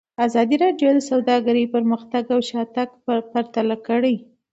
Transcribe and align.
ازادي 0.25 0.55
راډیو 0.63 0.89
د 0.93 0.99
سوداګري 1.09 1.63
پرمختګ 1.75 2.23
او 2.33 2.39
شاتګ 2.49 2.89
پرتله 3.33 3.75
کړی. 3.87 4.15